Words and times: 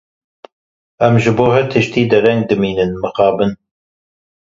Em 1.07 1.13
ji 1.23 1.31
bo 1.37 1.45
her 1.55 1.65
tiştî 1.71 2.01
dereng 2.11 2.41
dimînin, 2.49 2.91
mixabin. 3.01 3.51